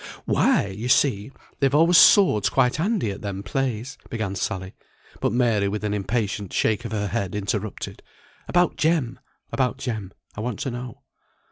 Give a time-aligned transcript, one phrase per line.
[0.25, 4.73] "Why, you see, they've always swords quite handy at them plays," began Sally;
[5.19, 8.01] but Mary, with an impatient shake of her head, interrupted,
[8.47, 9.19] "About Jem,
[9.51, 11.03] about Jem, I want to know."